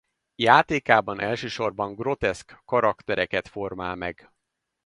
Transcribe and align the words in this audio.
Játékában 0.35 1.19
elsősorban 1.19 1.95
groteszk 1.95 2.61
karaktereket 2.65 3.47
formál 3.47 3.95
meg. 3.95 4.31